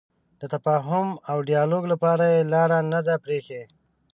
[0.39, 3.61] د تفاهم او ډیالوګ لپاره یې لاره نه ده پرېښې.